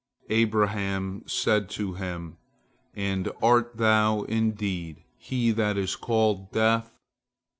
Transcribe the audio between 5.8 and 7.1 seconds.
called Death?"